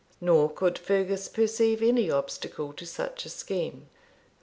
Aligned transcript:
Nor 0.19 0.49
could 0.51 0.79
Fergus 0.79 1.27
perceive 1.27 1.83
any 1.83 2.09
obstacle 2.09 2.73
to 2.73 2.87
such 2.87 3.23
a 3.23 3.29
scheme. 3.29 3.87